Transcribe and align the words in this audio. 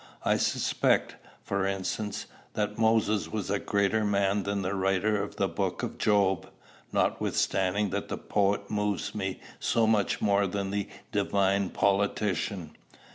I 0.25 0.37
suspect, 0.37 1.15
for 1.43 1.63
instance, 1.67 2.25
that 2.55 2.79
Moses 2.79 3.31
was 3.31 3.51
a 3.51 3.59
greater 3.59 4.03
man 4.03 4.41
than 4.41 4.63
the 4.63 4.73
writer 4.73 5.21
of 5.21 5.35
the 5.35 5.47
Book 5.47 5.83
of 5.83 5.99
Job, 5.99 6.49
notwithstanding 6.91 7.91
that 7.91 8.07
the 8.07 8.17
poet 8.17 8.71
moves 8.71 9.13
me 9.13 9.39
so 9.59 9.85
much 9.85 10.19
more 10.19 10.47
than 10.47 10.71
the 10.71 10.87
divine 11.11 11.69
politician. 11.69 12.75